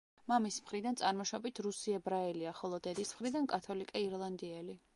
მამის 0.31 0.55
მხრიდან 0.61 0.95
წარმოშობით 1.01 1.61
რუსი 1.67 1.93
ებრაელია, 1.97 2.55
ხოლო 2.61 2.79
დედის 2.87 3.15
მხრიდან 3.19 3.49
კათოლიკე 3.55 4.05
ირლანდიელი. 4.09 4.79